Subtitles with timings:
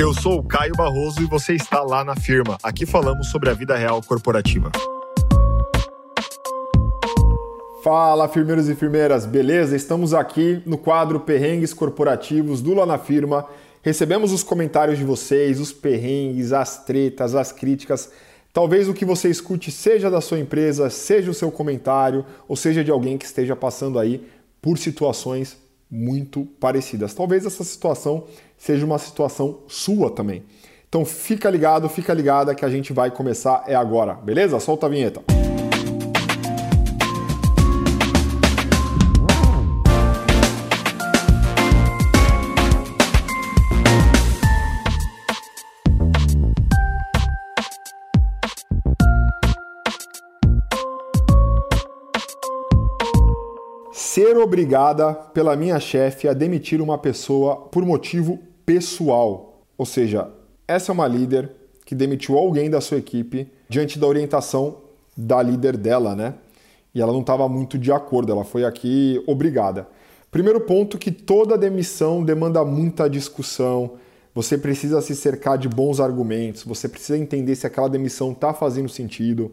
[0.00, 2.56] Eu sou o Caio Barroso e você está lá na firma.
[2.62, 4.72] Aqui falamos sobre a vida real corporativa.
[7.84, 9.76] Fala, firmeiros e firmeiras, beleza?
[9.76, 13.44] Estamos aqui no quadro Perrengues Corporativos do Lá na Firma.
[13.82, 18.10] Recebemos os comentários de vocês, os perrengues, as tretas, as críticas.
[18.54, 22.82] Talvez o que você escute seja da sua empresa, seja o seu comentário, ou seja
[22.82, 24.26] de alguém que esteja passando aí
[24.62, 25.58] por situações
[25.90, 27.14] muito parecidas.
[27.14, 28.24] Talvez essa situação
[28.56, 30.42] seja uma situação sua também.
[30.88, 34.58] Então fica ligado, fica ligada que a gente vai começar é agora, beleza?
[34.60, 35.39] Solta a vinheta.
[54.40, 59.62] Obrigada pela minha chefe a demitir uma pessoa por motivo pessoal.
[59.76, 60.30] Ou seja,
[60.66, 61.50] essa é uma líder
[61.84, 64.78] que demitiu alguém da sua equipe diante da orientação
[65.16, 66.34] da líder dela, né?
[66.94, 69.88] E ela não estava muito de acordo, ela foi aqui obrigada.
[70.30, 73.94] Primeiro ponto que toda demissão demanda muita discussão.
[74.34, 78.88] Você precisa se cercar de bons argumentos, você precisa entender se aquela demissão está fazendo
[78.88, 79.50] sentido,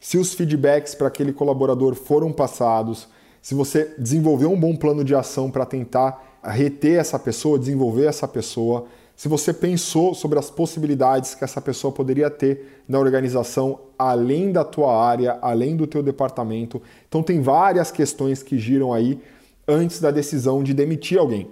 [0.00, 3.08] se os feedbacks para aquele colaborador foram passados,
[3.46, 8.26] se você desenvolveu um bom plano de ação para tentar reter essa pessoa, desenvolver essa
[8.26, 14.50] pessoa, se você pensou sobre as possibilidades que essa pessoa poderia ter na organização além
[14.50, 16.82] da tua área, além do teu departamento.
[17.08, 19.20] Então tem várias questões que giram aí
[19.68, 21.48] antes da decisão de demitir alguém.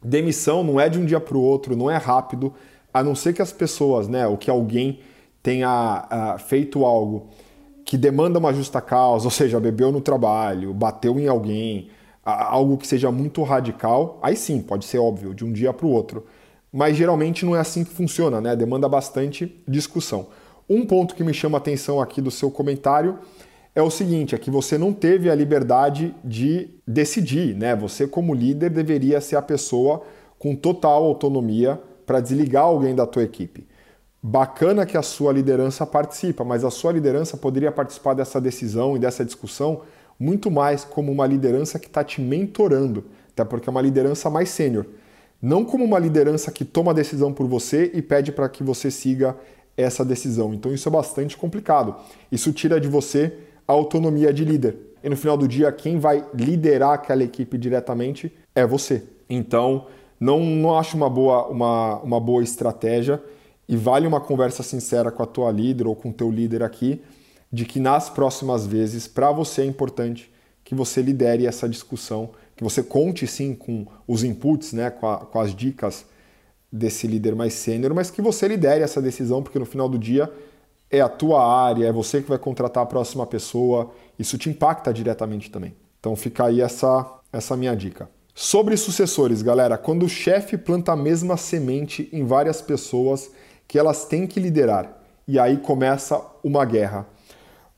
[0.00, 2.54] Demissão não é de um dia para o outro, não é rápido,
[2.94, 5.00] a não ser que as pessoas, né, ou que alguém
[5.42, 7.26] tenha uh, feito algo
[7.86, 11.88] que demanda uma justa causa, ou seja, bebeu no trabalho, bateu em alguém,
[12.24, 15.90] algo que seja muito radical, aí sim, pode ser óbvio, de um dia para o
[15.90, 16.26] outro.
[16.72, 18.56] Mas geralmente não é assim que funciona, né?
[18.56, 20.26] Demanda bastante discussão.
[20.68, 23.20] Um ponto que me chama a atenção aqui do seu comentário
[23.72, 27.76] é o seguinte, é que você não teve a liberdade de decidir, né?
[27.76, 30.02] Você como líder deveria ser a pessoa
[30.40, 33.64] com total autonomia para desligar alguém da tua equipe.
[34.28, 38.98] Bacana que a sua liderança participa, mas a sua liderança poderia participar dessa decisão e
[38.98, 39.82] dessa discussão
[40.18, 44.48] muito mais como uma liderança que está te mentorando, até porque é uma liderança mais
[44.48, 44.84] sênior.
[45.40, 48.90] Não como uma liderança que toma a decisão por você e pede para que você
[48.90, 49.36] siga
[49.76, 50.52] essa decisão.
[50.52, 51.94] Então isso é bastante complicado.
[52.32, 53.32] Isso tira de você
[53.68, 54.76] a autonomia de líder.
[55.04, 59.04] E no final do dia, quem vai liderar aquela equipe diretamente é você.
[59.30, 59.86] Então,
[60.18, 63.22] não, não acho uma boa, uma, uma boa estratégia
[63.68, 67.02] e vale uma conversa sincera com a tua líder ou com o teu líder aqui,
[67.52, 70.32] de que nas próximas vezes, para você é importante
[70.64, 75.18] que você lidere essa discussão, que você conte sim com os inputs, né, com, a,
[75.18, 76.06] com as dicas
[76.70, 80.30] desse líder mais sênior, mas que você lidere essa decisão, porque no final do dia
[80.90, 84.92] é a tua área, é você que vai contratar a próxima pessoa, isso te impacta
[84.92, 85.74] diretamente também.
[86.00, 88.08] Então fica aí essa, essa minha dica.
[88.34, 93.30] Sobre sucessores, galera, quando o chefe planta a mesma semente em várias pessoas,
[93.68, 94.96] que elas têm que liderar.
[95.26, 97.06] E aí começa uma guerra.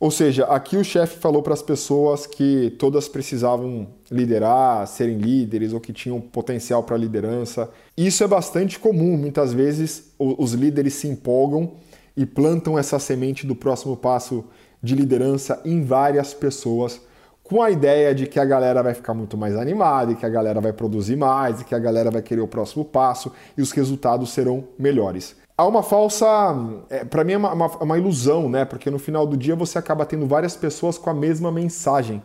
[0.00, 5.72] Ou seja, aqui o chefe falou para as pessoas que todas precisavam liderar, serem líderes
[5.72, 7.68] ou que tinham potencial para liderança.
[7.96, 9.16] Isso é bastante comum.
[9.16, 11.72] Muitas vezes os líderes se empolgam
[12.16, 14.44] e plantam essa semente do próximo passo
[14.80, 17.00] de liderança em várias pessoas,
[17.42, 20.28] com a ideia de que a galera vai ficar muito mais animada, e que a
[20.28, 23.72] galera vai produzir mais, e que a galera vai querer o próximo passo e os
[23.72, 26.26] resultados serão melhores há uma falsa.
[26.88, 28.64] É, para mim é uma, uma, uma, ilusão, né?
[28.64, 32.22] Porque no final do dia você acaba tendo várias pessoas com a mesma mensagem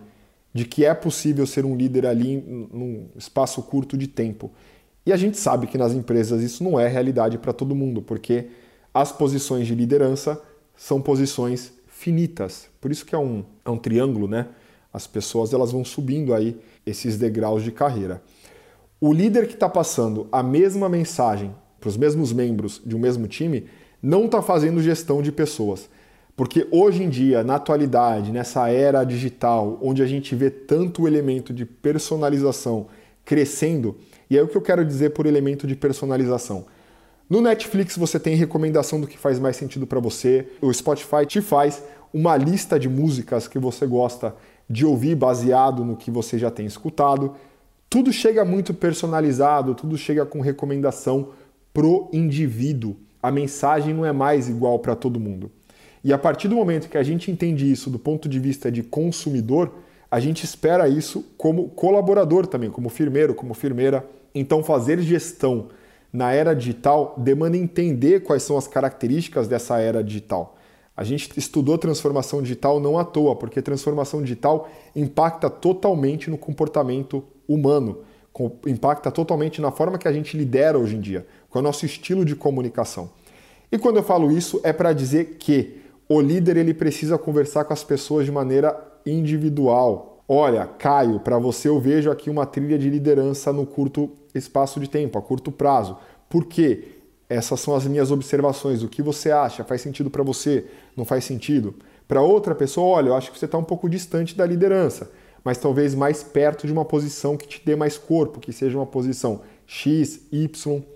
[0.53, 2.37] de que é possível ser um líder ali
[2.71, 4.51] num espaço curto de tempo.
[5.03, 8.49] E a gente sabe que nas empresas isso não é realidade para todo mundo, porque
[8.93, 10.39] as posições de liderança
[10.77, 12.69] são posições finitas.
[12.79, 14.47] Por isso que é um, é um triângulo, né?
[14.93, 18.21] As pessoas elas vão subindo aí esses degraus de carreira.
[19.01, 23.27] O líder que está passando a mesma mensagem para os mesmos membros de um mesmo
[23.27, 23.65] time,
[24.01, 25.89] não está fazendo gestão de pessoas.
[26.33, 31.07] Porque hoje em dia, na atualidade, nessa era digital, onde a gente vê tanto o
[31.09, 32.87] elemento de personalização
[33.25, 33.97] crescendo,
[34.29, 36.65] e é o que eu quero dizer por elemento de personalização.
[37.29, 41.41] No Netflix você tem recomendação do que faz mais sentido para você, o Spotify te
[41.41, 41.83] faz
[42.13, 44.33] uma lista de músicas que você gosta
[44.69, 47.35] de ouvir baseado no que você já tem escutado.
[47.89, 51.29] Tudo chega muito personalizado, tudo chega com recomendação
[51.73, 52.95] pro indivíduo.
[53.21, 55.51] A mensagem não é mais igual para todo mundo.
[56.03, 58.83] E a partir do momento que a gente entende isso do ponto de vista de
[58.83, 59.73] consumidor,
[60.11, 64.05] a gente espera isso como colaborador também, como firmeiro, como firmeira.
[64.35, 65.69] Então, fazer gestão
[66.11, 70.57] na era digital demanda entender quais são as características dessa era digital.
[70.95, 77.23] A gente estudou transformação digital não à toa, porque transformação digital impacta totalmente no comportamento
[77.47, 77.99] humano,
[78.67, 82.25] impacta totalmente na forma que a gente lidera hoje em dia, com o nosso estilo
[82.25, 83.11] de comunicação.
[83.71, 85.77] E quando eu falo isso, é para dizer que
[86.09, 90.23] o líder ele precisa conversar com as pessoas de maneira individual.
[90.27, 94.89] Olha, Caio, para você eu vejo aqui uma trilha de liderança no curto espaço de
[94.89, 95.95] tempo, a curto prazo.
[96.27, 96.85] Por quê?
[97.29, 98.81] Essas são as minhas observações.
[98.81, 99.63] O que você acha?
[99.63, 100.65] Faz sentido para você?
[100.97, 101.75] Não faz sentido?
[102.07, 105.11] Para outra pessoa, olha, eu acho que você está um pouco distante da liderança,
[105.43, 108.87] mas talvez mais perto de uma posição que te dê mais corpo, que seja uma
[108.87, 110.92] posição X, Y.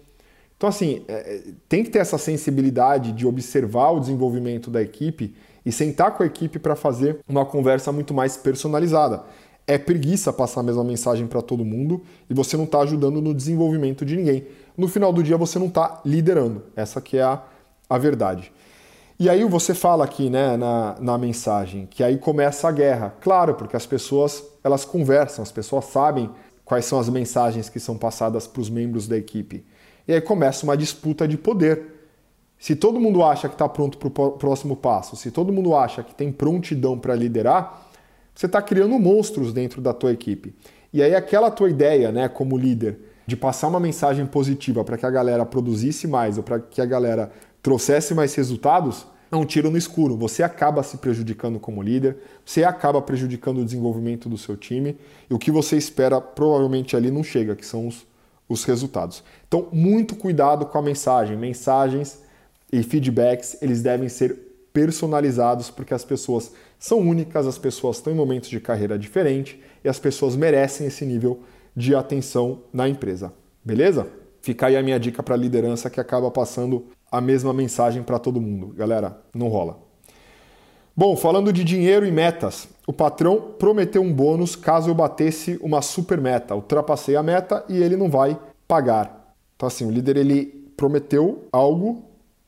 [0.57, 5.35] Então, assim, é, é, tem que ter essa sensibilidade de observar o desenvolvimento da equipe
[5.63, 9.23] e sentar com a equipe para fazer uma conversa muito mais personalizada.
[9.67, 13.33] É preguiça passar a mesma mensagem para todo mundo e você não está ajudando no
[13.33, 14.47] desenvolvimento de ninguém.
[14.75, 16.63] No final do dia você não está liderando.
[16.75, 17.43] Essa que é a,
[17.89, 18.51] a verdade.
[19.19, 23.13] E aí você fala aqui né, na, na mensagem que aí começa a guerra.
[23.19, 26.29] Claro, porque as pessoas elas conversam, as pessoas sabem
[26.63, 29.65] quais são as mensagens que são passadas para os membros da equipe.
[30.07, 31.97] E aí começa uma disputa de poder.
[32.57, 36.01] Se todo mundo acha que está pronto para o próximo passo, se todo mundo acha
[36.03, 37.87] que tem prontidão para liderar,
[38.33, 40.55] você está criando monstros dentro da tua equipe.
[40.93, 45.05] E aí aquela tua ideia, né, como líder, de passar uma mensagem positiva para que
[45.05, 47.29] a galera produzisse mais ou para que a galera
[47.61, 50.15] trouxesse mais resultados, é um tiro no escuro.
[50.15, 54.97] Você acaba se prejudicando como líder, você acaba prejudicando o desenvolvimento do seu time
[55.29, 58.07] e o que você espera provavelmente ali não chega, que são os,
[58.47, 59.23] os resultados.
[59.47, 61.37] Então, muito cuidado com a mensagem.
[61.37, 62.21] Mensagens
[62.71, 68.15] e feedbacks, eles devem ser personalizados porque as pessoas são únicas, as pessoas estão em
[68.15, 71.41] momentos de carreira diferentes e as pessoas merecem esse nível
[71.75, 73.33] de atenção na empresa.
[73.63, 74.07] Beleza?
[74.41, 78.19] Fica aí a minha dica para a liderança que acaba passando a mesma mensagem para
[78.19, 78.73] todo mundo.
[78.73, 79.86] Galera, não rola.
[80.99, 85.79] Bom, falando de dinheiro e metas, o patrão prometeu um bônus caso eu batesse uma
[85.79, 86.55] super meta.
[86.55, 88.35] Ultrapassei a meta e ele não vai
[88.67, 89.35] pagar.
[89.55, 92.03] Então assim, o líder ele prometeu algo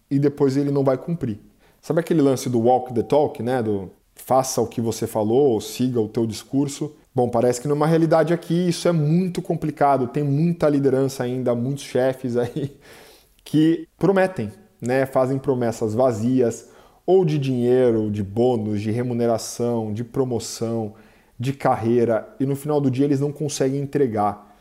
[0.10, 1.38] e depois ele não vai cumprir.
[1.80, 3.62] Sabe aquele lance do walk the talk, né?
[3.62, 6.96] Do faça o que você falou, ou siga o teu discurso.
[7.14, 10.08] Bom, parece que numa realidade aqui isso é muito complicado.
[10.08, 12.76] Tem muita liderança ainda, muitos chefes aí
[13.46, 15.06] que prometem, né?
[15.06, 16.69] Fazem promessas vazias,
[17.10, 20.94] ou de dinheiro, de bônus, de remuneração, de promoção,
[21.40, 24.56] de carreira, e no final do dia eles não conseguem entregar.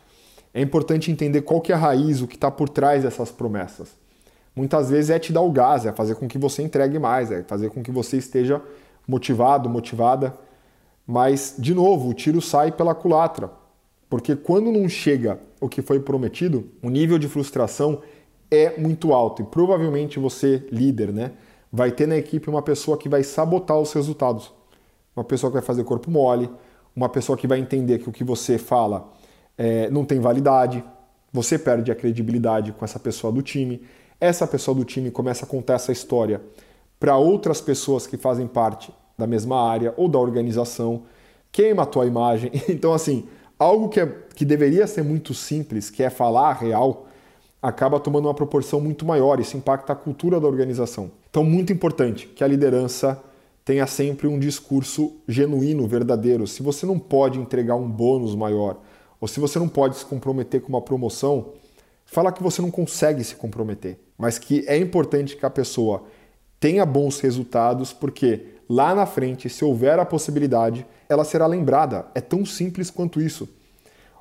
[0.55, 3.91] É importante entender qual que é a raiz, o que está por trás dessas promessas.
[4.57, 7.43] Muitas vezes é te dar o gás, é fazer com que você entregue mais, é
[7.43, 8.63] fazer com que você esteja
[9.07, 10.35] motivado, motivada.
[11.07, 13.51] Mas, de novo, o tiro sai pela culatra.
[14.09, 18.01] Porque quando não chega o que foi prometido, o nível de frustração
[18.51, 19.43] é muito alto.
[19.43, 21.33] E provavelmente você, líder, né,
[21.73, 24.53] vai ter na equipe uma pessoa que vai sabotar os resultados.
[25.15, 26.51] Uma pessoa que vai fazer corpo mole,
[26.95, 29.13] uma pessoa que vai entender que o que você fala
[29.57, 30.83] é, não tem validade,
[31.33, 33.83] você perde a credibilidade com essa pessoa do time.
[34.21, 36.41] Essa pessoa do time começa a contar essa história
[36.99, 41.03] para outras pessoas que fazem parte da mesma área ou da organização,
[41.53, 42.51] queima a tua imagem.
[42.69, 43.29] Então, assim,
[43.59, 47.07] algo que, é, que deveria ser muito simples, que é falar a real,
[47.61, 49.41] acaba tomando uma proporção muito maior.
[49.41, 51.11] Isso impacta a cultura da organização.
[51.31, 53.23] Então, muito importante que a liderança
[53.65, 56.47] tenha sempre um discurso genuíno, verdadeiro.
[56.47, 58.81] Se você não pode entregar um bônus maior,
[59.21, 61.53] ou se você não pode se comprometer com uma promoção,
[62.07, 66.05] fala que você não consegue se comprometer, mas que é importante que a pessoa
[66.59, 72.07] tenha bons resultados, porque lá na frente, se houver a possibilidade, ela será lembrada.
[72.15, 73.49] É tão simples quanto isso.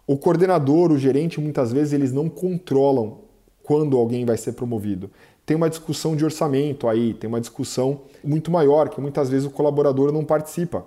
[0.06, 3.20] O coordenador, o gerente, muitas vezes eles não controlam
[3.64, 5.10] quando alguém vai ser promovido.
[5.48, 9.50] Tem uma discussão de orçamento aí, tem uma discussão muito maior que muitas vezes o
[9.50, 10.86] colaborador não participa.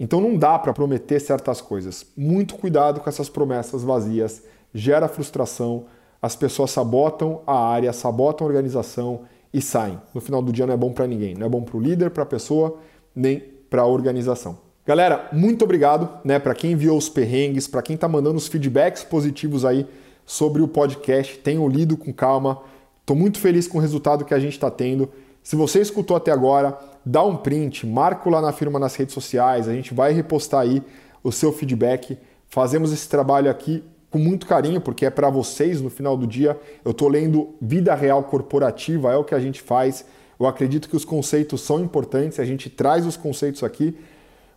[0.00, 2.04] Então não dá para prometer certas coisas.
[2.16, 4.42] Muito cuidado com essas promessas vazias,
[4.74, 5.84] gera frustração,
[6.20, 9.20] as pessoas sabotam a área, sabotam a organização
[9.54, 9.96] e saem.
[10.12, 12.10] No final do dia não é bom para ninguém, não é bom para o líder,
[12.10, 12.78] para a pessoa,
[13.14, 13.38] nem
[13.70, 14.58] para a organização.
[14.84, 19.04] Galera, muito obrigado, né, para quem enviou os perrengues, para quem está mandando os feedbacks
[19.04, 19.86] positivos aí
[20.26, 21.38] sobre o podcast.
[21.38, 22.60] Tenham lido com calma.
[23.02, 25.10] Estou muito feliz com o resultado que a gente está tendo.
[25.42, 29.68] Se você escutou até agora, dá um print, marca lá na firma nas redes sociais,
[29.68, 30.80] a gente vai repostar aí
[31.22, 32.16] o seu feedback.
[32.48, 36.56] Fazemos esse trabalho aqui com muito carinho, porque é para vocês no final do dia.
[36.84, 40.04] Eu estou lendo Vida Real Corporativa, é o que a gente faz.
[40.38, 43.98] Eu acredito que os conceitos são importantes, a gente traz os conceitos aqui,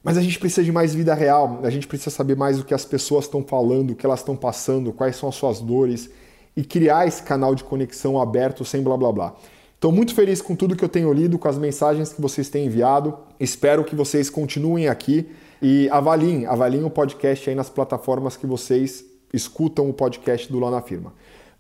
[0.04, 2.76] mas a gente precisa de mais vida real, a gente precisa saber mais o que
[2.76, 6.12] as pessoas estão falando, o que elas estão passando, quais são as suas dores.
[6.56, 9.36] E criar esse canal de conexão aberto sem blá blá blá.
[9.76, 12.66] Estou muito feliz com tudo que eu tenho lido, com as mensagens que vocês têm
[12.66, 13.18] enviado.
[13.40, 15.30] Espero que vocês continuem aqui
[15.62, 20.72] e avaliem, avaliem o podcast aí nas plataformas que vocês escutam o podcast do Lá
[20.72, 21.14] na Firma.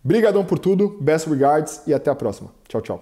[0.03, 2.51] Obrigadão por tudo, best regards e até a próxima.
[2.67, 3.01] Tchau, tchau.